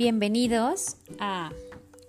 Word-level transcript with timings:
Bienvenidos 0.00 0.96
a 1.18 1.52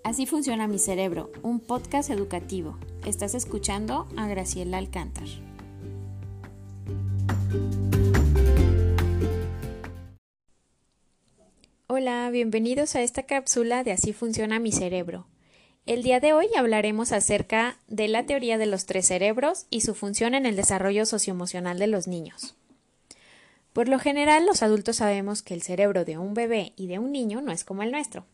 Así 0.05 0.25
funciona 0.25 0.65
mi 0.65 0.79
cerebro, 0.79 1.29
un 1.43 1.59
podcast 1.59 2.09
educativo. 2.09 2.79
Estás 3.05 3.35
escuchando 3.35 4.07
a 4.15 4.29
Graciela 4.29 4.77
Alcántar. 4.77 5.27
Hola, 11.87 12.29
bienvenidos 12.31 12.95
a 12.95 13.01
esta 13.01 13.23
cápsula 13.23 13.83
de 13.83 13.91
Así 13.91 14.13
funciona 14.13 14.57
mi 14.59 14.71
cerebro. 14.71 15.27
El 15.85 16.01
día 16.01 16.21
de 16.21 16.31
hoy 16.31 16.47
hablaremos 16.57 17.11
acerca 17.11 17.77
de 17.89 18.07
la 18.07 18.25
teoría 18.25 18.57
de 18.57 18.67
los 18.67 18.85
tres 18.85 19.07
cerebros 19.07 19.65
y 19.69 19.81
su 19.81 19.95
función 19.95 20.33
en 20.33 20.45
el 20.45 20.55
desarrollo 20.55 21.05
socioemocional 21.05 21.77
de 21.77 21.87
los 21.87 22.07
niños. 22.07 22.55
Por 23.73 23.87
lo 23.87 23.99
general, 23.99 24.45
los 24.45 24.63
adultos 24.63 24.97
sabemos 24.97 25.41
que 25.41 25.53
el 25.53 25.61
cerebro 25.61 26.03
de 26.03 26.17
un 26.17 26.33
bebé 26.33 26.73
y 26.75 26.87
de 26.87 26.99
un 26.99 27.13
niño 27.13 27.41
no 27.41 27.53
es 27.53 27.63
como 27.63 27.83
el 27.83 27.91
nuestro, 27.91 28.25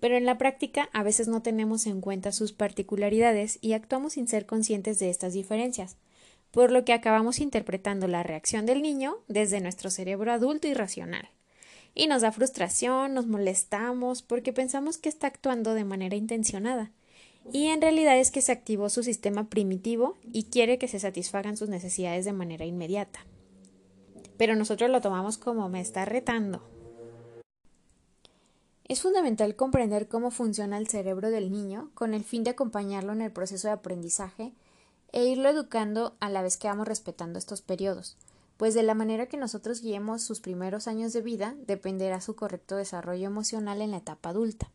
pero 0.00 0.18
en 0.18 0.26
la 0.26 0.36
práctica 0.36 0.90
a 0.92 1.02
veces 1.02 1.28
no 1.28 1.40
tenemos 1.40 1.86
en 1.86 2.02
cuenta 2.02 2.30
sus 2.30 2.52
particularidades 2.52 3.58
y 3.62 3.72
actuamos 3.72 4.14
sin 4.14 4.28
ser 4.28 4.44
conscientes 4.44 4.98
de 4.98 5.08
estas 5.08 5.32
diferencias, 5.32 5.96
por 6.50 6.72
lo 6.72 6.84
que 6.84 6.92
acabamos 6.92 7.40
interpretando 7.40 8.06
la 8.06 8.22
reacción 8.22 8.66
del 8.66 8.82
niño 8.82 9.16
desde 9.28 9.62
nuestro 9.62 9.88
cerebro 9.88 10.30
adulto 10.30 10.68
y 10.68 10.74
racional. 10.74 11.30
Y 11.94 12.06
nos 12.06 12.20
da 12.20 12.30
frustración, 12.30 13.14
nos 13.14 13.26
molestamos 13.26 14.20
porque 14.20 14.52
pensamos 14.52 14.98
que 14.98 15.08
está 15.08 15.26
actuando 15.26 15.72
de 15.72 15.84
manera 15.84 16.16
intencionada, 16.16 16.92
y 17.50 17.68
en 17.68 17.80
realidad 17.80 18.18
es 18.18 18.30
que 18.30 18.42
se 18.42 18.52
activó 18.52 18.90
su 18.90 19.02
sistema 19.02 19.48
primitivo 19.48 20.18
y 20.34 20.44
quiere 20.44 20.76
que 20.76 20.88
se 20.88 21.00
satisfagan 21.00 21.56
sus 21.56 21.70
necesidades 21.70 22.26
de 22.26 22.34
manera 22.34 22.66
inmediata 22.66 23.24
pero 24.36 24.56
nosotros 24.56 24.90
lo 24.90 25.00
tomamos 25.00 25.38
como 25.38 25.68
me 25.68 25.80
está 25.80 26.04
retando. 26.04 26.62
Es 28.88 29.02
fundamental 29.02 29.56
comprender 29.56 30.06
cómo 30.06 30.30
funciona 30.30 30.78
el 30.78 30.86
cerebro 30.86 31.30
del 31.30 31.50
niño 31.50 31.90
con 31.94 32.14
el 32.14 32.22
fin 32.22 32.44
de 32.44 32.50
acompañarlo 32.50 33.12
en 33.12 33.22
el 33.22 33.32
proceso 33.32 33.66
de 33.66 33.74
aprendizaje 33.74 34.52
e 35.12 35.24
irlo 35.24 35.48
educando 35.48 36.16
a 36.20 36.30
la 36.30 36.42
vez 36.42 36.56
que 36.56 36.68
vamos 36.68 36.86
respetando 36.86 37.38
estos 37.38 37.62
periodos, 37.62 38.16
pues 38.56 38.74
de 38.74 38.84
la 38.84 38.94
manera 38.94 39.26
que 39.26 39.36
nosotros 39.36 39.80
guiemos 39.80 40.22
sus 40.22 40.40
primeros 40.40 40.86
años 40.86 41.12
de 41.12 41.20
vida 41.20 41.56
dependerá 41.66 42.20
su 42.20 42.36
correcto 42.36 42.76
desarrollo 42.76 43.26
emocional 43.26 43.82
en 43.82 43.90
la 43.90 43.98
etapa 43.98 44.28
adulta. 44.28 44.70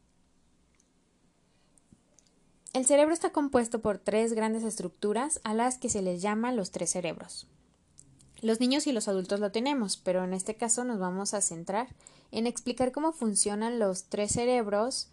El 2.73 2.86
cerebro 2.86 3.14
está 3.14 3.31
compuesto 3.31 3.81
por 3.81 3.98
tres 3.98 4.34
grandes 4.34 4.64
estructuras 4.64 5.42
a 5.44 5.53
las 5.53 5.78
que 5.78 5.90
se 5.90 6.02
les 6.02 6.22
llama 6.22 6.52
los 6.52 6.72
tres 6.72 6.92
cerebros. 6.92 7.48
Los 8.42 8.59
niños 8.59 8.88
y 8.88 8.92
los 8.92 9.08
adultos 9.08 9.39
lo 9.39 9.52
tenemos, 9.52 9.97
pero 9.97 10.23
en 10.23 10.34
este 10.34 10.56
caso 10.56 10.84
nos 10.84 11.00
vamos 11.00 11.34
a 11.34 11.42
centrar 11.42 11.88
en 12.31 12.47
explicar 12.47 12.92
cómo 12.92 13.11
funcionan 13.11 13.78
los 13.78 14.06
tres 14.06 14.31
cerebros 14.31 15.09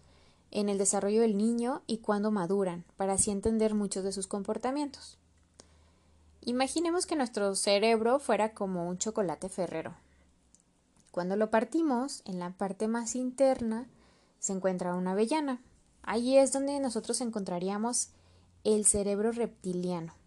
en 0.51 0.67
el 0.67 0.79
desarrollo 0.79 1.21
del 1.21 1.37
niño 1.37 1.83
y 1.85 1.99
cuándo 1.99 2.31
maduran, 2.31 2.85
para 2.97 3.13
así 3.13 3.29
entender 3.29 3.75
muchos 3.75 4.03
de 4.03 4.11
sus 4.11 4.25
comportamientos. 4.25 5.17
Imaginemos 6.41 7.05
que 7.05 7.15
nuestro 7.15 7.55
cerebro 7.55 8.17
fuera 8.17 8.53
como 8.53 8.89
un 8.89 8.97
chocolate 8.97 9.49
ferrero. 9.49 9.93
Cuando 11.11 11.35
lo 11.35 11.51
partimos, 11.51 12.23
en 12.25 12.39
la 12.39 12.51
parte 12.51 12.87
más 12.87 13.15
interna 13.15 13.87
se 14.39 14.53
encuentra 14.53 14.95
una 14.95 15.11
avellana. 15.11 15.61
Allí 16.01 16.37
es 16.37 16.51
donde 16.51 16.79
nosotros 16.79 17.21
encontraríamos 17.21 18.09
el 18.63 18.85
cerebro 18.85 19.31
reptiliano. 19.31 20.18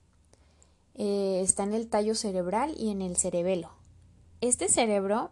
Eh, 0.95 1.41
está 1.43 1.63
en 1.63 1.75
el 1.75 1.89
tallo 1.89 2.15
cerebral 2.15 2.75
y 2.79 2.91
en 2.91 3.03
el 3.03 3.17
cerebelo. 3.17 3.71
Este 4.41 4.69
cerebro 4.69 5.31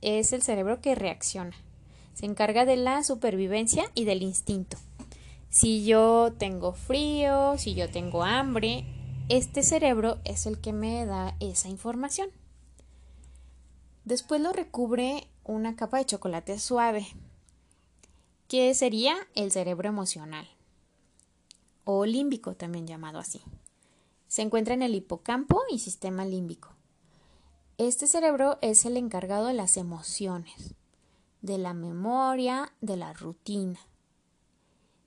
es 0.00 0.32
el 0.32 0.42
cerebro 0.42 0.80
que 0.80 0.94
reacciona. 0.94 1.56
Se 2.14 2.26
encarga 2.26 2.64
de 2.64 2.76
la 2.76 3.04
supervivencia 3.04 3.84
y 3.94 4.04
del 4.04 4.22
instinto. 4.22 4.78
Si 5.48 5.84
yo 5.84 6.32
tengo 6.38 6.72
frío, 6.72 7.56
si 7.58 7.74
yo 7.74 7.90
tengo 7.90 8.24
hambre, 8.24 8.84
este 9.28 9.62
cerebro 9.62 10.18
es 10.24 10.46
el 10.46 10.60
que 10.60 10.72
me 10.72 11.06
da 11.06 11.36
esa 11.40 11.68
información. 11.68 12.30
Después 14.04 14.40
lo 14.40 14.52
recubre 14.52 15.28
una 15.44 15.76
capa 15.76 15.98
de 15.98 16.06
chocolate 16.06 16.58
suave, 16.58 17.06
que 18.48 18.72
sería 18.74 19.16
el 19.34 19.50
cerebro 19.50 19.88
emocional, 19.88 20.48
o 21.84 22.06
límbico 22.06 22.54
también 22.54 22.86
llamado 22.86 23.18
así. 23.18 23.42
Se 24.28 24.42
encuentra 24.42 24.74
en 24.74 24.82
el 24.82 24.94
hipocampo 24.94 25.62
y 25.70 25.78
sistema 25.78 26.24
límbico. 26.24 26.70
Este 27.78 28.06
cerebro 28.06 28.58
es 28.62 28.84
el 28.86 28.96
encargado 28.96 29.46
de 29.46 29.54
las 29.54 29.76
emociones, 29.76 30.74
de 31.42 31.58
la 31.58 31.74
memoria, 31.74 32.72
de 32.80 32.96
la 32.96 33.12
rutina. 33.12 33.78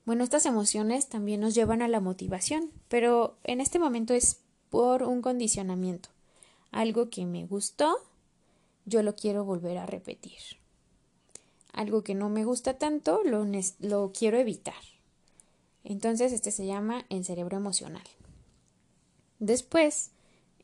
Bueno, 0.06 0.24
estas 0.24 0.46
emociones 0.46 1.08
también 1.08 1.40
nos 1.40 1.54
llevan 1.54 1.82
a 1.82 1.88
la 1.88 2.00
motivación, 2.00 2.70
pero 2.88 3.36
en 3.44 3.60
este 3.60 3.78
momento 3.78 4.14
es 4.14 4.40
por 4.70 5.02
un 5.02 5.20
condicionamiento. 5.20 6.08
Algo 6.70 7.10
que 7.10 7.26
me 7.26 7.44
gustó, 7.44 7.96
yo 8.86 9.02
lo 9.02 9.16
quiero 9.16 9.44
volver 9.44 9.78
a 9.78 9.86
repetir. 9.86 10.38
Algo 11.72 12.02
que 12.02 12.14
no 12.14 12.28
me 12.28 12.44
gusta 12.44 12.78
tanto, 12.78 13.22
lo, 13.24 13.44
lo 13.80 14.12
quiero 14.12 14.38
evitar. 14.38 14.82
Entonces, 15.84 16.32
este 16.32 16.50
se 16.50 16.66
llama 16.66 17.04
el 17.08 17.24
cerebro 17.24 17.56
emocional. 17.56 18.02
Después, 19.40 20.10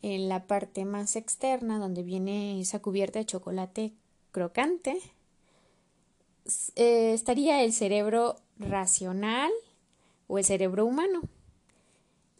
en 0.02 0.28
la 0.28 0.46
parte 0.46 0.84
más 0.84 1.16
externa, 1.16 1.78
donde 1.78 2.02
viene 2.02 2.60
esa 2.60 2.80
cubierta 2.80 3.18
de 3.18 3.26
chocolate 3.26 3.92
crocante, 4.30 5.00
eh, 6.76 7.12
estaría 7.12 7.64
el 7.64 7.72
cerebro 7.72 8.36
racional 8.58 9.50
o 10.28 10.38
el 10.38 10.44
cerebro 10.44 10.86
humano. 10.86 11.22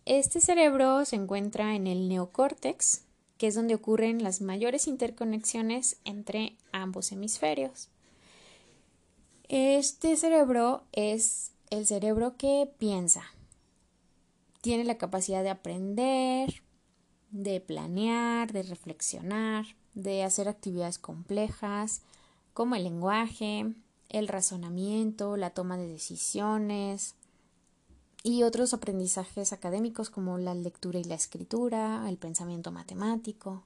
Este 0.05 0.41
cerebro 0.41 1.05
se 1.05 1.17
encuentra 1.17 1.75
en 1.75 1.87
el 1.87 2.09
neocórtex, 2.09 3.03
que 3.39 3.49
es 3.49 3.55
donde 3.55 3.75
ocurren 3.75 4.23
las 4.23 4.41
mayores 4.41 4.87
interconexiones 4.87 5.97
entre 6.05 6.57
ambos 6.71 7.11
hemisferios. 7.13 7.89
Este 9.49 10.17
cerebro 10.17 10.85
es 10.93 11.53
el 11.71 11.87
cerebro 11.87 12.37
que 12.37 12.71
piensa, 12.79 13.25
tiene 14.67 14.83
la 14.83 14.99
capacidad 14.99 15.45
de 15.45 15.51
aprender, 15.51 16.65
de 17.31 17.61
planear, 17.61 18.53
de 18.53 18.65
reflexionar, 18.65 19.65
de 19.95 20.25
hacer 20.25 20.49
actividades 20.49 20.99
complejas, 20.99 22.03
como 22.53 22.75
el 22.75 22.83
lenguaje, 22.83 23.73
el 24.09 24.27
razonamiento, 24.27 25.37
la 25.37 25.51
toma 25.51 25.77
de 25.77 25.87
decisiones 25.87 27.15
y 28.25 28.43
otros 28.43 28.75
aprendizajes 28.75 29.53
académicos 29.53 30.11
como 30.11 30.37
la 30.37 30.53
lectura 30.57 30.99
y 30.99 31.05
la 31.05 31.15
escritura, 31.15 32.05
el 32.09 32.17
pensamiento 32.17 32.73
matemático. 32.73 33.63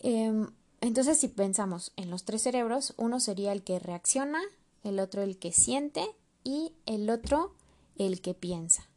Em, 0.00 0.48
entonces, 0.80 1.20
si 1.20 1.28
pensamos 1.28 1.92
en 1.94 2.10
los 2.10 2.24
tres 2.24 2.42
cerebros, 2.42 2.94
uno 2.96 3.20
sería 3.20 3.52
el 3.52 3.62
que 3.62 3.78
reacciona, 3.78 4.40
el 4.82 4.98
otro 4.98 5.22
el 5.22 5.38
que 5.38 5.52
siente 5.52 6.04
y 6.42 6.72
el 6.84 7.08
otro 7.10 7.54
el 7.96 8.20
que 8.20 8.34
piensa 8.34 8.88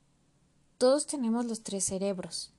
todos 0.85 1.07
tenemos 1.07 1.47
los 1.47 1.63
tres 1.63 1.83
cerebros 1.83 2.53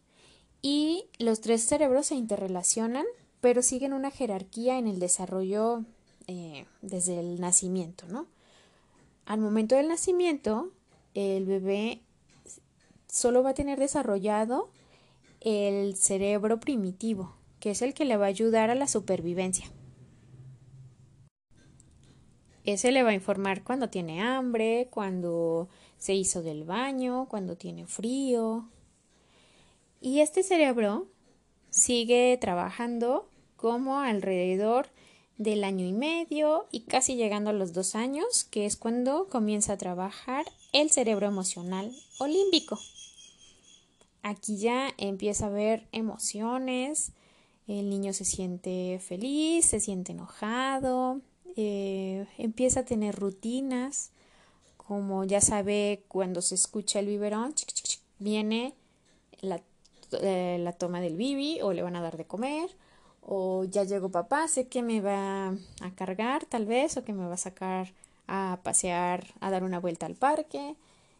y 0.60 1.04
los 1.20 1.40
tres 1.40 1.62
cerebros 1.62 2.06
se 2.06 2.16
interrelacionan, 2.16 3.06
pero 3.40 3.62
siguen 3.62 3.92
una 3.92 4.10
jerarquía 4.10 4.78
en 4.78 4.88
el 4.88 4.98
desarrollo 4.98 5.84
eh, 6.26 6.66
desde 6.82 7.20
el 7.20 7.40
nacimiento, 7.40 8.04
¿no? 8.08 8.26
Al 9.26 9.38
momento 9.38 9.76
del 9.76 9.86
nacimiento, 9.86 10.72
el 11.14 11.46
bebé 11.46 12.00
solo 13.06 13.44
va 13.44 13.50
a 13.50 13.54
tener 13.54 13.78
desarrollado 13.78 14.70
el 15.40 15.94
cerebro 15.94 16.58
primitivo, 16.58 17.36
que 17.60 17.70
es 17.70 17.80
el 17.80 17.94
que 17.94 18.06
le 18.06 18.16
va 18.16 18.24
a 18.24 18.30
ayudar 18.30 18.70
a 18.70 18.74
la 18.74 18.88
supervivencia. 18.88 19.70
Ese 22.64 22.90
le 22.90 23.04
va 23.04 23.10
a 23.10 23.14
informar 23.14 23.62
cuando 23.62 23.88
tiene 23.88 24.20
hambre, 24.20 24.88
cuando 24.90 25.68
se 25.98 26.14
hizo 26.14 26.42
del 26.42 26.64
baño, 26.64 27.26
cuando 27.28 27.56
tiene 27.56 27.86
frío. 27.86 28.68
Y 30.00 30.20
este 30.20 30.42
cerebro 30.42 31.06
sigue 31.70 32.36
trabajando 32.40 33.28
como 33.56 34.00
alrededor 34.00 34.88
del 35.38 35.64
año 35.64 35.84
y 35.84 35.92
medio 35.92 36.66
y 36.70 36.80
casi 36.80 37.16
llegando 37.16 37.50
a 37.50 37.54
los 37.54 37.72
dos 37.72 37.94
años, 37.94 38.44
que 38.44 38.66
es 38.66 38.76
cuando 38.76 39.28
comienza 39.28 39.74
a 39.74 39.78
trabajar 39.78 40.46
el 40.72 40.90
cerebro 40.90 41.26
emocional 41.26 41.94
o 42.18 42.26
límbico. 42.26 42.78
Aquí 44.22 44.56
ya 44.56 44.90
empieza 44.96 45.46
a 45.46 45.48
haber 45.48 45.86
emociones, 45.92 47.12
el 47.66 47.90
niño 47.90 48.12
se 48.12 48.24
siente 48.24 49.00
feliz, 49.00 49.66
se 49.66 49.80
siente 49.80 50.12
enojado, 50.12 51.20
eh, 51.56 52.26
empieza 52.38 52.80
a 52.80 52.84
tener 52.84 53.14
rutinas, 53.14 54.10
como 54.86 55.24
ya 55.24 55.40
sabe 55.40 56.04
cuando 56.08 56.42
se 56.42 56.54
escucha 56.54 57.00
el 57.00 57.06
biberón, 57.06 57.54
viene 58.18 58.74
la, 59.40 59.60
eh, 60.12 60.58
la 60.60 60.72
toma 60.72 61.00
del 61.00 61.16
bibi 61.16 61.60
o 61.62 61.72
le 61.72 61.82
van 61.82 61.96
a 61.96 62.02
dar 62.02 62.16
de 62.16 62.26
comer 62.26 62.70
o 63.28 63.64
ya 63.64 63.82
llegó 63.82 64.10
papá, 64.10 64.46
sé 64.46 64.68
que 64.68 64.82
me 64.82 65.00
va 65.00 65.48
a 65.48 65.90
cargar 65.96 66.44
tal 66.46 66.64
vez 66.64 66.96
o 66.96 67.04
que 67.04 67.12
me 67.12 67.26
va 67.26 67.34
a 67.34 67.38
sacar 67.38 67.92
a 68.28 68.60
pasear, 68.62 69.34
a 69.40 69.50
dar 69.50 69.64
una 69.64 69.80
vuelta 69.80 70.06
al 70.06 70.14
parque. 70.14 70.76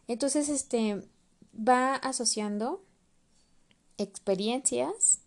Entonces, 0.07 0.47
este 0.47 1.03
va 1.53 1.95
asociando 1.95 2.81
experiencias 3.97 5.19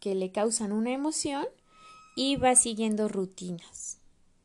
que 0.00 0.16
le 0.16 0.32
causan 0.32 0.72
una 0.72 0.92
emoción 0.92 1.46
y 2.16 2.36
va 2.36 2.56
siguiendo 2.56 3.08
rutinas. 3.08 3.98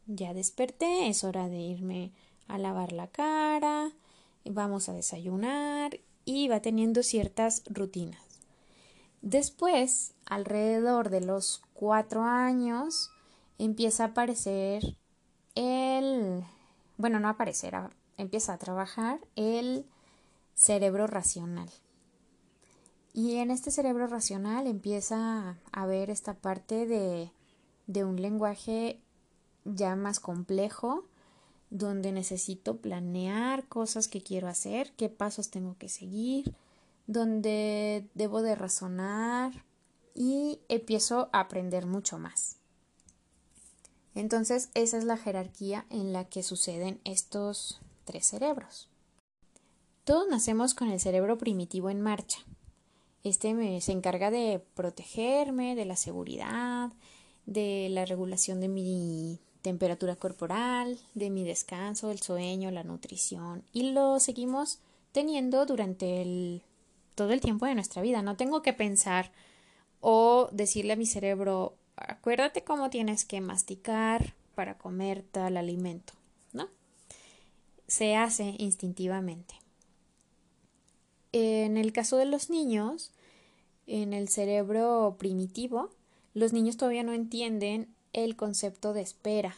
Ya 0.06 0.36
desperté, 0.36 1.08
es 1.08 1.24
hora 1.24 1.48
de 1.48 1.60
irme 1.60 2.12
a 2.52 2.58
lavar 2.58 2.92
la 2.92 3.08
cara, 3.08 3.92
vamos 4.46 4.90
a 4.90 4.94
desayunar 4.94 6.00
y 6.26 6.48
va 6.48 6.62
teniendo 6.62 7.04
ciertas 7.04 7.64
rutinas. 7.70 8.22
Después, 9.22 10.14
alrededor 10.26 11.10
de 11.10 11.22
los 11.22 11.62
cuatro 11.74 12.24
años, 12.24 13.12
empieza 13.58 14.04
a 14.04 14.08
aparecer 14.08 14.98
el, 15.56 16.44
bueno, 16.98 17.20
no 17.20 17.30
aparecer, 17.30 17.76
empieza 18.18 18.54
a 18.54 18.58
trabajar 18.58 19.20
el 19.36 19.86
cerebro 20.56 21.08
racional. 21.08 21.70
Y 23.14 23.38
en 23.38 23.52
este 23.52 23.72
cerebro 23.72 24.08
racional 24.08 24.68
empieza 24.68 25.58
a 25.72 25.86
ver 25.86 26.10
esta 26.10 26.34
parte 26.34 26.86
de, 26.86 27.32
de 27.88 28.06
un 28.06 28.22
lenguaje 28.22 29.02
ya 29.66 29.96
más 29.96 30.20
complejo, 30.20 31.06
donde 31.72 32.12
necesito 32.12 32.78
planear 32.78 33.68
cosas 33.68 34.08
que 34.08 34.22
quiero 34.22 34.48
hacer, 34.48 34.92
qué 34.98 35.10
pasos 35.10 35.50
tengo 35.50 35.78
que 35.80 35.90
seguir, 35.90 36.54
donde 37.08 38.08
debo 38.14 38.42
de 38.42 38.56
razonar 38.56 39.66
y 40.14 40.60
empiezo 40.68 41.30
a 41.32 41.40
aprender 41.40 41.88
mucho 41.88 42.20
más. 42.20 42.58
Entonces, 44.14 44.70
esa 44.74 44.98
es 44.98 45.06
la 45.06 45.16
jerarquía 45.16 45.86
en 45.90 46.12
la 46.12 46.26
que 46.26 46.44
suceden 46.44 47.00
estos 47.06 47.80
tres 48.04 48.26
cerebros. 48.26 48.90
Todos 50.04 50.28
nacemos 50.30 50.74
con 50.74 50.90
el 50.90 51.00
cerebro 51.00 51.38
primitivo 51.38 51.90
en 51.90 52.02
marcha. 52.02 52.40
Este 53.24 53.54
me, 53.54 53.80
se 53.80 53.94
encarga 53.94 54.30
de 54.30 54.62
protegerme, 54.74 55.76
de 55.76 55.86
la 55.86 55.96
seguridad, 55.96 56.92
de 57.46 57.88
la 57.90 58.06
regulación 58.06 58.60
de 58.60 58.68
mi 58.68 59.40
temperatura 59.62 60.16
corporal, 60.16 61.00
de 61.14 61.30
mi 61.30 61.44
descanso, 61.44 62.12
el 62.12 62.20
sueño, 62.20 62.72
la 62.72 62.84
nutrición 62.84 63.64
y 63.74 63.92
lo 63.92 64.20
seguimos 64.20 64.80
teniendo 65.12 65.66
durante 65.66 66.62
todo 67.16 67.32
el 67.32 67.42
tiempo 67.42 67.66
de 67.66 67.76
nuestra 67.76 68.02
vida. 68.02 68.22
No 68.22 68.36
tengo 68.38 68.62
que 68.62 68.74
pensar 68.74 69.32
o 70.00 70.50
decirle 70.52 70.94
a 70.94 70.98
mi 70.98 71.06
cerebro, 71.06 71.76
acuérdate 71.96 72.64
cómo 72.64 72.90
tienes 72.90 73.26
que 73.26 73.42
masticar 73.42 74.34
para 74.56 74.78
comer 74.78 75.24
tal 75.24 75.58
alimento, 75.58 76.14
¿no? 76.54 76.70
Se 77.88 78.16
hace 78.16 78.56
instintivamente. 78.58 79.56
En 81.32 81.78
el 81.78 81.94
caso 81.94 82.18
de 82.18 82.26
los 82.26 82.50
niños, 82.50 83.12
en 83.88 84.14
el 84.14 84.28
cerebro 84.30 85.16
primitivo, 85.18 85.92
los 86.34 86.54
niños 86.54 86.78
todavía 86.78 87.04
no 87.04 87.14
entienden 87.14 87.94
el 88.14 88.36
concepto 88.36 88.94
de 88.94 89.02
espera. 89.02 89.56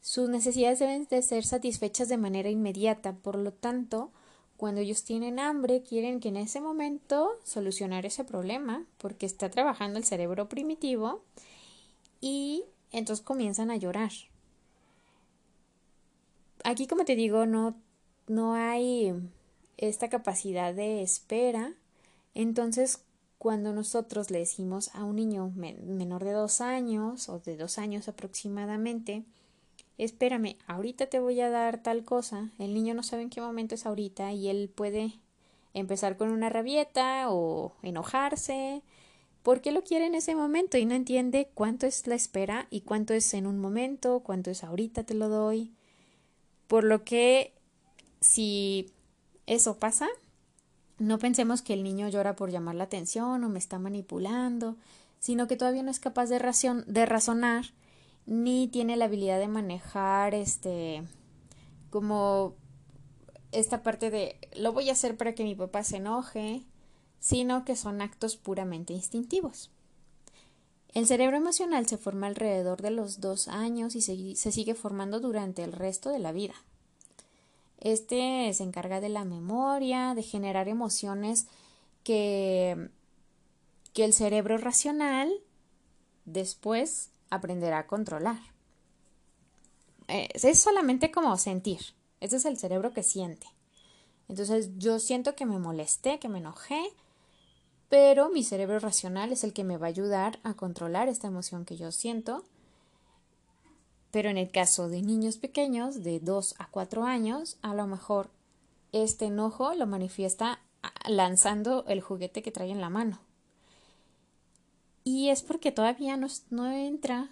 Sus 0.00 0.28
necesidades 0.28 0.78
deben 0.78 1.06
de 1.10 1.22
ser 1.22 1.44
satisfechas 1.44 2.08
de 2.08 2.16
manera 2.16 2.48
inmediata, 2.48 3.12
por 3.12 3.36
lo 3.36 3.52
tanto, 3.52 4.10
cuando 4.56 4.80
ellos 4.80 5.04
tienen 5.04 5.38
hambre, 5.38 5.82
quieren 5.82 6.20
que 6.20 6.28
en 6.28 6.36
ese 6.36 6.60
momento 6.60 7.38
solucionar 7.44 8.06
ese 8.06 8.24
problema, 8.24 8.84
porque 8.98 9.26
está 9.26 9.50
trabajando 9.50 9.98
el 9.98 10.04
cerebro 10.04 10.48
primitivo 10.48 11.22
y 12.20 12.64
entonces 12.92 13.24
comienzan 13.24 13.70
a 13.70 13.76
llorar. 13.76 14.12
Aquí, 16.64 16.86
como 16.86 17.04
te 17.04 17.16
digo, 17.16 17.46
no, 17.46 17.76
no 18.28 18.54
hay 18.54 19.12
esta 19.76 20.08
capacidad 20.08 20.74
de 20.74 21.02
espera. 21.02 21.74
Entonces, 22.34 23.00
cuando 23.38 23.72
nosotros 23.72 24.30
le 24.30 24.38
decimos 24.38 24.90
a 24.94 25.04
un 25.04 25.16
niño 25.16 25.52
menor 25.54 26.24
de 26.24 26.32
dos 26.32 26.60
años 26.60 27.28
o 27.28 27.38
de 27.38 27.56
dos 27.56 27.78
años 27.78 28.08
aproximadamente, 28.08 29.24
espérame, 29.98 30.56
ahorita 30.66 31.06
te 31.06 31.18
voy 31.18 31.40
a 31.40 31.50
dar 31.50 31.82
tal 31.82 32.04
cosa, 32.04 32.50
el 32.58 32.74
niño 32.74 32.94
no 32.94 33.02
sabe 33.02 33.22
en 33.22 33.30
qué 33.30 33.40
momento 33.40 33.74
es 33.74 33.86
ahorita 33.86 34.32
y 34.32 34.48
él 34.48 34.70
puede 34.74 35.20
empezar 35.74 36.16
con 36.16 36.30
una 36.30 36.48
rabieta 36.48 37.30
o 37.30 37.72
enojarse, 37.82 38.82
porque 39.42 39.70
lo 39.70 39.84
quiere 39.84 40.06
en 40.06 40.14
ese 40.14 40.34
momento 40.34 40.78
y 40.78 40.86
no 40.86 40.94
entiende 40.94 41.50
cuánto 41.54 41.86
es 41.86 42.06
la 42.06 42.14
espera 42.14 42.66
y 42.70 42.80
cuánto 42.80 43.14
es 43.14 43.32
en 43.34 43.46
un 43.46 43.58
momento, 43.58 44.20
cuánto 44.20 44.50
es 44.50 44.64
ahorita 44.64 45.04
te 45.04 45.14
lo 45.14 45.28
doy. 45.28 45.72
Por 46.66 46.82
lo 46.82 47.04
que 47.04 47.52
si 48.20 48.90
eso 49.46 49.78
pasa, 49.78 50.08
no 50.98 51.18
pensemos 51.18 51.62
que 51.62 51.74
el 51.74 51.82
niño 51.82 52.08
llora 52.08 52.36
por 52.36 52.50
llamar 52.50 52.74
la 52.74 52.84
atención 52.84 53.44
o 53.44 53.48
me 53.48 53.58
está 53.58 53.78
manipulando, 53.78 54.76
sino 55.18 55.46
que 55.46 55.56
todavía 55.56 55.82
no 55.82 55.90
es 55.90 56.00
capaz 56.00 56.26
de, 56.26 56.38
razonar 57.06 57.66
ni 58.24 58.68
tiene 58.68 58.96
la 58.96 59.04
habilidad 59.04 59.38
de 59.38 59.48
manejar 59.48 60.34
este 60.34 61.02
como 61.90 62.54
esta 63.52 63.82
parte 63.82 64.10
de 64.10 64.36
lo 64.56 64.72
voy 64.72 64.88
a 64.88 64.92
hacer 64.92 65.16
para 65.16 65.34
que 65.34 65.44
mi 65.44 65.54
papá 65.54 65.84
se 65.84 65.98
enoje, 65.98 66.62
sino 67.20 67.64
que 67.64 67.76
son 67.76 68.00
actos 68.02 68.36
puramente 68.36 68.92
instintivos. 68.92 69.70
El 70.92 71.06
cerebro 71.06 71.36
emocional 71.36 71.86
se 71.86 71.98
forma 71.98 72.26
alrededor 72.26 72.80
de 72.82 72.90
los 72.90 73.20
dos 73.20 73.48
años 73.48 73.94
y 73.94 74.00
se 74.00 74.52
sigue 74.52 74.74
formando 74.74 75.20
durante 75.20 75.62
el 75.62 75.72
resto 75.72 76.10
de 76.10 76.18
la 76.18 76.32
vida. 76.32 76.54
Este 77.78 78.52
se 78.52 78.62
encarga 78.62 79.00
de 79.00 79.08
la 79.08 79.24
memoria, 79.24 80.14
de 80.14 80.22
generar 80.22 80.68
emociones 80.68 81.46
que, 82.02 82.90
que 83.92 84.04
el 84.04 84.12
cerebro 84.12 84.58
racional 84.58 85.32
después 86.24 87.10
aprenderá 87.30 87.80
a 87.80 87.86
controlar. 87.86 88.40
Eh, 90.08 90.28
es 90.34 90.58
solamente 90.60 91.10
como 91.10 91.36
sentir. 91.36 91.80
Ese 92.20 92.36
es 92.36 92.44
el 92.44 92.58
cerebro 92.58 92.92
que 92.92 93.02
siente. 93.02 93.46
Entonces 94.28 94.70
yo 94.78 94.98
siento 94.98 95.34
que 95.34 95.46
me 95.46 95.58
molesté, 95.58 96.18
que 96.18 96.28
me 96.28 96.38
enojé, 96.38 96.82
pero 97.88 98.28
mi 98.30 98.42
cerebro 98.42 98.78
racional 98.78 99.32
es 99.32 99.44
el 99.44 99.52
que 99.52 99.64
me 99.64 99.76
va 99.76 99.86
a 99.86 99.90
ayudar 99.90 100.40
a 100.42 100.54
controlar 100.54 101.08
esta 101.08 101.28
emoción 101.28 101.64
que 101.64 101.76
yo 101.76 101.92
siento 101.92 102.44
pero 104.10 104.30
en 104.30 104.38
el 104.38 104.50
caso 104.50 104.88
de 104.88 105.02
niños 105.02 105.38
pequeños 105.38 106.02
de 106.02 106.20
2 106.20 106.54
a 106.58 106.68
4 106.68 107.04
años, 107.04 107.58
a 107.62 107.74
lo 107.74 107.86
mejor 107.86 108.30
este 108.92 109.26
enojo 109.26 109.74
lo 109.74 109.86
manifiesta 109.86 110.60
lanzando 111.06 111.84
el 111.88 112.00
juguete 112.00 112.42
que 112.42 112.52
trae 112.52 112.70
en 112.70 112.80
la 112.80 112.90
mano. 112.90 113.18
Y 115.04 115.28
es 115.28 115.42
porque 115.42 115.72
todavía 115.72 116.16
no, 116.16 116.28
no 116.50 116.70
entra 116.70 117.30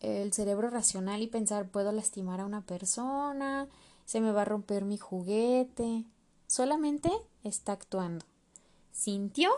el 0.00 0.32
cerebro 0.32 0.70
racional 0.70 1.22
y 1.22 1.26
pensar 1.26 1.68
puedo 1.68 1.92
lastimar 1.92 2.40
a 2.40 2.46
una 2.46 2.60
persona, 2.60 3.68
se 4.04 4.20
me 4.20 4.32
va 4.32 4.42
a 4.42 4.46
romper 4.46 4.84
mi 4.84 4.98
juguete. 4.98 6.04
Solamente 6.46 7.10
está 7.42 7.72
actuando. 7.72 8.26
Sintió 8.92 9.50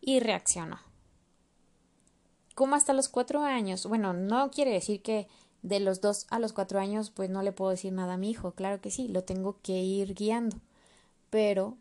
y 0.00 0.20
reaccionó 0.20 0.85
como 2.56 2.74
hasta 2.74 2.94
los 2.94 3.10
cuatro 3.10 3.42
años. 3.42 3.86
Bueno, 3.86 4.14
no 4.14 4.50
quiere 4.50 4.72
decir 4.72 5.02
que 5.02 5.28
de 5.60 5.78
los 5.78 6.00
dos 6.00 6.26
a 6.30 6.38
los 6.38 6.54
cuatro 6.54 6.80
años 6.80 7.10
pues 7.10 7.28
no 7.28 7.42
le 7.42 7.52
puedo 7.52 7.70
decir 7.70 7.92
nada 7.92 8.14
a 8.14 8.16
mi 8.16 8.30
hijo. 8.30 8.52
Claro 8.52 8.80
que 8.80 8.90
sí, 8.90 9.08
lo 9.08 9.24
tengo 9.24 9.58
que 9.62 9.74
ir 9.74 10.14
guiando. 10.14 10.56
Pero 11.28 11.76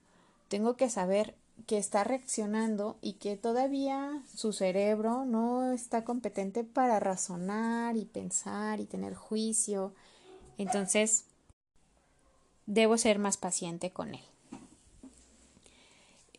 tengo 0.49 0.75
que 0.75 0.89
saber 0.89 1.33
que 1.65 1.77
está 1.77 2.03
reaccionando 2.03 2.97
y 3.01 3.13
que 3.13 3.37
todavía 3.37 4.21
su 4.35 4.51
cerebro 4.51 5.23
no 5.23 5.71
está 5.71 6.03
competente 6.03 6.65
para 6.65 6.99
razonar 6.99 7.95
y 7.95 8.03
pensar 8.03 8.81
y 8.81 8.85
tener 8.85 9.15
juicio. 9.15 9.93
Entonces, 10.57 11.23
debo 12.65 12.97
ser 12.97 13.17
más 13.17 13.37
paciente 13.37 13.91
con 13.91 14.13
él. 14.13 14.23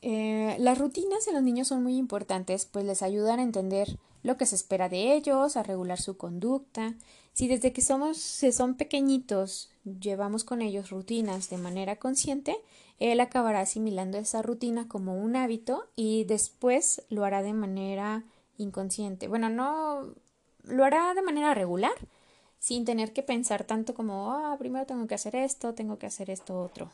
Eh, 0.02 0.56
las 0.58 0.76
rutinas 0.76 1.26
en 1.26 1.34
los 1.34 1.42
niños 1.42 1.68
son 1.68 1.82
muy 1.82 1.96
importantes, 1.96 2.66
pues 2.66 2.84
les 2.84 3.00
ayudan 3.00 3.38
a 3.38 3.42
entender 3.42 3.98
lo 4.26 4.36
que 4.36 4.44
se 4.44 4.56
espera 4.56 4.88
de 4.88 5.14
ellos, 5.14 5.56
a 5.56 5.62
regular 5.62 6.00
su 6.00 6.16
conducta. 6.16 6.94
Si 7.32 7.46
desde 7.46 7.72
que 7.72 7.80
somos, 7.80 8.16
si 8.18 8.50
son 8.50 8.74
pequeñitos, 8.74 9.70
llevamos 9.84 10.42
con 10.42 10.62
ellos 10.62 10.90
rutinas 10.90 11.48
de 11.48 11.58
manera 11.58 11.94
consciente, 11.96 12.56
él 12.98 13.20
acabará 13.20 13.60
asimilando 13.60 14.18
esa 14.18 14.42
rutina 14.42 14.88
como 14.88 15.16
un 15.16 15.36
hábito 15.36 15.86
y 15.94 16.24
después 16.24 17.02
lo 17.08 17.24
hará 17.24 17.42
de 17.42 17.52
manera 17.52 18.24
inconsciente. 18.58 19.28
Bueno, 19.28 19.48
no 19.48 20.14
lo 20.64 20.84
hará 20.84 21.14
de 21.14 21.22
manera 21.22 21.54
regular, 21.54 21.94
sin 22.58 22.84
tener 22.84 23.12
que 23.12 23.22
pensar 23.22 23.62
tanto 23.62 23.94
como, 23.94 24.32
ah, 24.32 24.56
primero 24.58 24.86
tengo 24.86 25.06
que 25.06 25.14
hacer 25.14 25.36
esto, 25.36 25.72
tengo 25.72 26.00
que 26.00 26.06
hacer 26.06 26.30
esto 26.30 26.60
otro. 26.60 26.90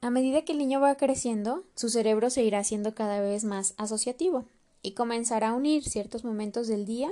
A 0.00 0.10
medida 0.10 0.42
que 0.44 0.50
el 0.50 0.58
niño 0.58 0.80
va 0.80 0.96
creciendo, 0.96 1.62
su 1.76 1.90
cerebro 1.90 2.28
se 2.28 2.42
irá 2.42 2.58
haciendo 2.58 2.92
cada 2.92 3.20
vez 3.20 3.44
más 3.44 3.74
asociativo 3.76 4.46
y 4.84 4.92
comenzará 4.92 5.48
a 5.48 5.54
unir 5.54 5.82
ciertos 5.82 6.24
momentos 6.24 6.68
del 6.68 6.84
día 6.84 7.10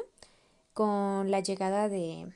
con 0.75 1.31
la 1.31 1.41
llegada 1.41 1.89
de, 1.89 2.31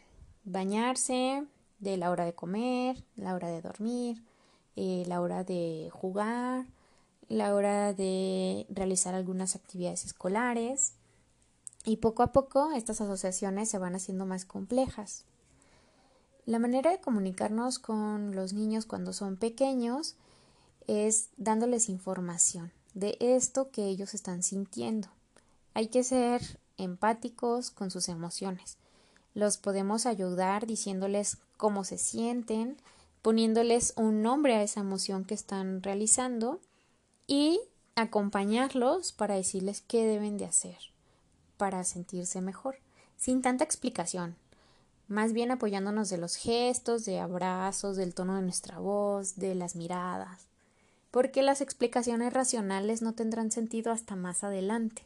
bañarse, 0.47 1.45
de 1.79 1.99
la 1.99 2.11
hora 2.11 2.25
de 2.25 2.33
comer, 2.33 3.05
la 3.17 3.35
hora 3.35 3.49
de 3.49 3.61
dormir, 3.61 4.23
eh, 4.77 5.05
la 5.07 5.21
hora 5.21 5.45
de 5.45 5.91
jugar, 5.93 6.65
la 7.29 7.55
hora 7.55 7.93
de 7.93 8.67
realizar 8.71 9.15
algunas 9.15 9.57
actividades 9.57 10.07
escolares 10.07 10.95
y 11.85 11.99
poco 11.99 12.23
a 12.23 12.33
poco 12.33 12.73
estas 12.73 13.03
asociaciones 13.03 13.69
se 13.69 13.79
van 13.79 13.95
haciendo 13.95 14.25
más 14.25 14.47
complejas. 14.47 15.25
La 16.47 16.59
manera 16.59 16.93
de 16.93 17.01
comunicarnos 17.01 17.79
con 17.79 18.35
los 18.35 18.55
niños 18.55 18.87
cuando 18.87 19.13
son 19.13 19.37
pequeños 19.37 20.15
es 20.87 21.29
dándoles 21.37 21.91
información 21.91 22.73
de 22.95 23.19
esto 23.21 23.71
que 23.71 23.85
ellos 23.85 24.15
están 24.15 24.43
sintiendo. 24.43 25.09
Hay 25.77 25.89
que 25.89 26.05
ser 26.05 26.41
empáticos 26.79 27.71
con 27.71 27.91
sus 27.91 28.09
emociones. 28.09 28.79
Los 29.35 29.59
podemos 29.59 30.07
ayudar 30.07 30.67
diciéndoles 30.67 31.37
cómo 31.59 31.85
se 31.85 31.99
sienten, 31.99 32.79
poniéndoles 33.21 33.93
un 33.97 34.23
nombre 34.23 34.55
a 34.55 34.63
esa 34.63 34.81
emoción 34.81 35.27
que 35.27 35.35
están 35.35 35.83
realizando 35.83 36.61
y 37.27 37.61
acompañarlos 37.95 39.13
para 39.13 39.35
decirles 39.35 39.83
qué 39.87 40.07
deben 40.07 40.39
de 40.39 40.47
hacer 40.47 40.79
para 41.59 41.85
sentirse 41.85 42.41
mejor, 42.41 42.77
sin 43.19 43.43
tanta 43.43 43.63
explicación, 43.63 44.35
más 45.09 45.35
bien 45.35 45.51
apoyándonos 45.51 46.09
de 46.09 46.17
los 46.17 46.37
gestos, 46.37 47.05
de 47.05 47.21
abrazos, 47.21 47.99
del 47.99 48.15
tono 48.15 48.37
de 48.37 48.43
nuestra 48.43 48.79
voz, 48.79 49.37
de 49.37 49.55
las 49.55 49.77
miradas, 49.77 50.47
porque 51.11 51.43
las 51.43 51.61
explicaciones 51.61 52.33
racionales 52.33 53.03
no 53.03 53.13
tendrán 53.13 53.51
sentido 53.51 53.93
hasta 53.93 54.17
más 54.17 54.43
adelante. 54.43 55.05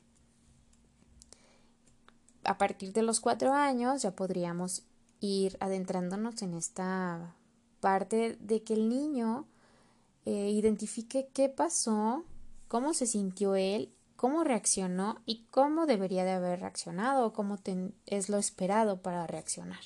A 2.45 2.59
partir 2.59 2.93
de 2.93 3.03
los 3.03 3.21
cuatro 3.21 3.53
años 3.53 4.03
ya 4.03 4.13
podríamos 4.13 4.83
ir 5.21 5.57
adentrándonos 5.61 6.41
en 6.43 6.55
esta 6.55 7.35
parte 7.81 8.37
de 8.41 8.63
que 8.63 8.75
el 8.75 8.89
niño 8.89 9.47
eh, 10.25 10.51
identifique 10.51 11.29
qué 11.33 11.49
pasó, 11.49 12.25
cómo 12.69 12.95
se 12.95 13.07
sintió 13.07 13.55
él, 13.55 13.93
cómo 14.17 14.45
reaccionó 14.45 15.21
y 15.25 15.47
cómo 15.51 15.87
debería 15.87 16.25
de 16.25 16.33
haber 16.33 16.61
reaccionado 16.61 17.27
o 17.27 17.33
cómo 17.33 17.59
es 18.07 18.29
lo 18.29 18.37
esperado 18.37 19.01
para 19.01 19.27
reaccionar. 19.27 19.81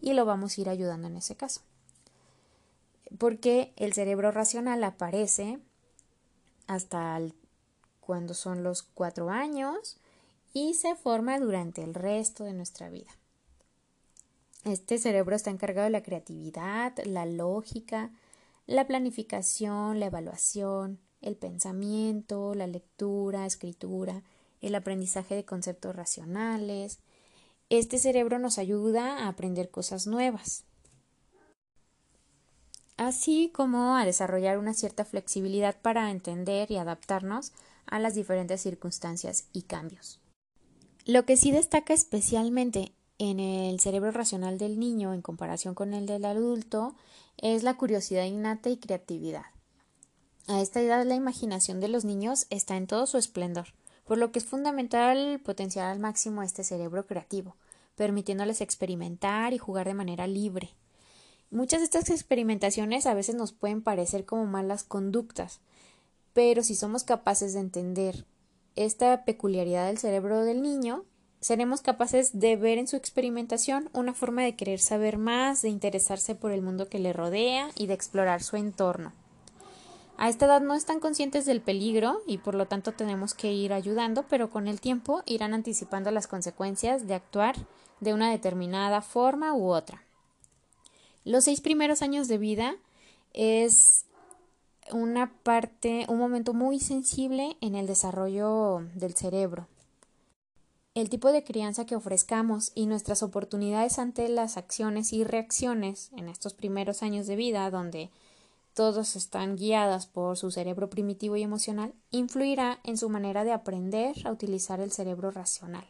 Y 0.00 0.12
lo 0.12 0.24
vamos 0.24 0.58
a 0.58 0.60
ir 0.60 0.68
ayudando 0.68 1.06
en 1.06 1.16
ese 1.16 1.36
caso. 1.36 1.62
Porque 3.16 3.72
el 3.76 3.92
cerebro 3.92 4.32
racional 4.32 4.82
aparece 4.82 5.60
hasta 6.66 7.20
cuando 8.00 8.34
son 8.34 8.64
los 8.64 8.82
cuatro 8.82 9.30
años 9.30 9.98
y 10.54 10.74
se 10.74 10.94
forma 10.94 11.38
durante 11.38 11.82
el 11.82 11.92
resto 11.92 12.44
de 12.44 12.54
nuestra 12.54 12.88
vida. 12.88 13.10
Este 14.64 14.96
cerebro 14.96 15.36
está 15.36 15.50
encargado 15.50 15.84
de 15.84 15.90
la 15.90 16.02
creatividad, 16.02 16.96
la 17.04 17.26
lógica, 17.26 18.10
la 18.66 18.86
planificación, 18.86 20.00
la 20.00 20.06
evaluación, 20.06 21.00
el 21.20 21.36
pensamiento, 21.36 22.54
la 22.54 22.66
lectura, 22.66 23.44
escritura, 23.44 24.22
el 24.62 24.74
aprendizaje 24.74 25.34
de 25.34 25.44
conceptos 25.44 25.94
racionales. 25.94 26.98
Este 27.68 27.98
cerebro 27.98 28.38
nos 28.38 28.56
ayuda 28.56 29.18
a 29.18 29.28
aprender 29.28 29.70
cosas 29.70 30.06
nuevas, 30.06 30.64
así 32.96 33.50
como 33.52 33.96
a 33.96 34.06
desarrollar 34.06 34.56
una 34.58 34.72
cierta 34.72 35.04
flexibilidad 35.04 35.76
para 35.82 36.10
entender 36.10 36.70
y 36.70 36.76
adaptarnos 36.76 37.52
a 37.86 37.98
las 37.98 38.14
diferentes 38.14 38.62
circunstancias 38.62 39.46
y 39.52 39.62
cambios. 39.62 40.23
Lo 41.06 41.26
que 41.26 41.36
sí 41.36 41.50
destaca 41.50 41.92
especialmente 41.92 42.94
en 43.18 43.38
el 43.38 43.78
cerebro 43.78 44.10
racional 44.10 44.56
del 44.56 44.78
niño 44.78 45.12
en 45.12 45.20
comparación 45.20 45.74
con 45.74 45.92
el 45.92 46.06
del 46.06 46.24
adulto 46.24 46.94
es 47.36 47.62
la 47.62 47.76
curiosidad 47.76 48.24
innata 48.24 48.70
y 48.70 48.78
creatividad. 48.78 49.44
A 50.46 50.62
esta 50.62 50.80
edad 50.80 51.04
la 51.04 51.14
imaginación 51.14 51.80
de 51.80 51.88
los 51.88 52.06
niños 52.06 52.46
está 52.48 52.78
en 52.78 52.86
todo 52.86 53.06
su 53.06 53.18
esplendor, 53.18 53.66
por 54.06 54.16
lo 54.16 54.32
que 54.32 54.38
es 54.38 54.46
fundamental 54.46 55.42
potenciar 55.44 55.90
al 55.90 56.00
máximo 56.00 56.42
este 56.42 56.64
cerebro 56.64 57.06
creativo, 57.06 57.54
permitiéndoles 57.96 58.62
experimentar 58.62 59.52
y 59.52 59.58
jugar 59.58 59.86
de 59.86 59.94
manera 59.94 60.26
libre. 60.26 60.70
Muchas 61.50 61.80
de 61.80 61.84
estas 61.84 62.08
experimentaciones 62.08 63.04
a 63.04 63.12
veces 63.12 63.34
nos 63.34 63.52
pueden 63.52 63.82
parecer 63.82 64.24
como 64.24 64.46
malas 64.46 64.84
conductas, 64.84 65.60
pero 66.32 66.62
si 66.62 66.74
somos 66.74 67.04
capaces 67.04 67.52
de 67.52 67.60
entender 67.60 68.24
esta 68.76 69.24
peculiaridad 69.24 69.86
del 69.86 69.98
cerebro 69.98 70.44
del 70.44 70.62
niño, 70.62 71.04
seremos 71.40 71.82
capaces 71.82 72.38
de 72.38 72.56
ver 72.56 72.78
en 72.78 72.88
su 72.88 72.96
experimentación 72.96 73.90
una 73.92 74.14
forma 74.14 74.42
de 74.42 74.56
querer 74.56 74.80
saber 74.80 75.18
más, 75.18 75.62
de 75.62 75.68
interesarse 75.68 76.34
por 76.34 76.52
el 76.52 76.62
mundo 76.62 76.88
que 76.88 76.98
le 76.98 77.12
rodea 77.12 77.70
y 77.76 77.86
de 77.86 77.94
explorar 77.94 78.42
su 78.42 78.56
entorno. 78.56 79.12
A 80.16 80.28
esta 80.28 80.46
edad 80.46 80.60
no 80.60 80.74
están 80.74 81.00
conscientes 81.00 81.44
del 81.44 81.60
peligro 81.60 82.22
y 82.26 82.38
por 82.38 82.54
lo 82.54 82.66
tanto 82.66 82.92
tenemos 82.92 83.34
que 83.34 83.52
ir 83.52 83.72
ayudando, 83.72 84.24
pero 84.28 84.48
con 84.48 84.68
el 84.68 84.80
tiempo 84.80 85.22
irán 85.26 85.54
anticipando 85.54 86.10
las 86.12 86.28
consecuencias 86.28 87.06
de 87.06 87.14
actuar 87.14 87.56
de 88.00 88.14
una 88.14 88.30
determinada 88.30 89.02
forma 89.02 89.54
u 89.54 89.72
otra. 89.72 90.04
Los 91.24 91.44
seis 91.44 91.60
primeros 91.60 92.00
años 92.02 92.28
de 92.28 92.38
vida 92.38 92.76
es 93.32 94.06
una 94.92 95.32
parte, 95.42 96.06
un 96.08 96.18
momento 96.18 96.54
muy 96.54 96.80
sensible 96.80 97.56
en 97.60 97.74
el 97.74 97.86
desarrollo 97.86 98.86
del 98.94 99.14
cerebro 99.14 99.68
el 100.94 101.10
tipo 101.10 101.32
de 101.32 101.42
crianza 101.42 101.86
que 101.86 101.96
ofrezcamos 101.96 102.70
y 102.74 102.86
nuestras 102.86 103.24
oportunidades 103.24 103.98
ante 103.98 104.28
las 104.28 104.56
acciones 104.56 105.12
y 105.12 105.24
reacciones 105.24 106.10
en 106.16 106.28
estos 106.28 106.54
primeros 106.54 107.02
años 107.02 107.26
de 107.26 107.34
vida, 107.34 107.68
donde 107.70 108.10
todos 108.74 109.16
están 109.16 109.56
guiadas 109.56 110.06
por 110.06 110.36
su 110.36 110.52
cerebro 110.52 110.90
primitivo 110.90 111.36
y 111.36 111.42
emocional, 111.42 111.94
influirá 112.10 112.78
en 112.84 112.96
su 112.96 113.08
manera 113.08 113.42
de 113.42 113.52
aprender 113.52 114.14
a 114.24 114.30
utilizar 114.30 114.80
el 114.80 114.92
cerebro 114.92 115.32
racional. 115.32 115.84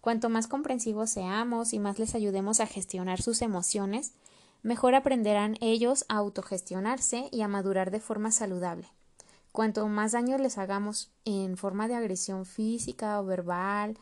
Cuanto 0.00 0.30
más 0.30 0.46
comprensivos 0.46 1.10
seamos 1.10 1.74
y 1.74 1.78
más 1.78 1.98
les 1.98 2.14
ayudemos 2.14 2.60
a 2.60 2.66
gestionar 2.66 3.20
sus 3.20 3.42
emociones, 3.42 4.12
mejor 4.62 4.94
aprenderán 4.94 5.56
ellos 5.60 6.04
a 6.08 6.16
autogestionarse 6.16 7.28
y 7.32 7.42
a 7.42 7.48
madurar 7.48 7.90
de 7.90 8.00
forma 8.00 8.30
saludable. 8.30 8.88
Cuanto 9.52 9.86
más 9.88 10.12
daño 10.12 10.38
les 10.38 10.58
hagamos 10.58 11.10
en 11.24 11.56
forma 11.56 11.88
de 11.88 11.96
agresión 11.96 12.46
física 12.46 13.20
o 13.20 13.24
verbal, 13.24 13.98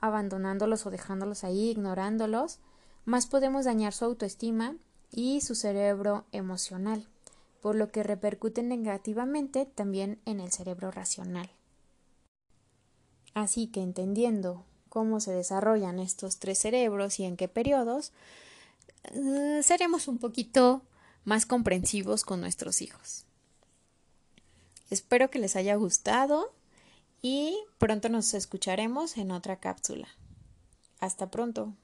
abandonándolos 0.00 0.86
o 0.86 0.90
dejándolos 0.90 1.44
ahí, 1.44 1.70
ignorándolos, 1.70 2.58
más 3.04 3.26
podemos 3.26 3.64
dañar 3.64 3.92
su 3.92 4.04
autoestima 4.04 4.76
y 5.10 5.40
su 5.40 5.54
cerebro 5.54 6.24
emocional, 6.32 7.06
por 7.60 7.76
lo 7.76 7.90
que 7.90 8.02
repercute 8.02 8.62
negativamente 8.62 9.66
también 9.66 10.20
en 10.24 10.40
el 10.40 10.52
cerebro 10.52 10.90
racional. 10.90 11.50
Así 13.34 13.68
que 13.68 13.82
entendiendo 13.82 14.64
cómo 14.88 15.20
se 15.20 15.32
desarrollan 15.32 16.00
estos 16.00 16.38
tres 16.38 16.58
cerebros 16.58 17.20
y 17.20 17.24
en 17.24 17.36
qué 17.36 17.46
periodos, 17.48 18.12
eh, 19.14 19.60
seremos 19.62 20.08
un 20.08 20.18
poquito 20.18 20.82
más 21.24 21.46
comprensivos 21.46 22.24
con 22.24 22.40
nuestros 22.40 22.82
hijos. 22.82 23.24
Espero 24.90 25.30
que 25.30 25.38
les 25.38 25.56
haya 25.56 25.74
gustado 25.74 26.52
y 27.20 27.58
pronto 27.78 28.08
nos 28.08 28.32
escucharemos 28.34 29.16
en 29.18 29.30
otra 29.30 29.56
cápsula. 29.56 30.08
Hasta 31.00 31.30
pronto. 31.30 31.74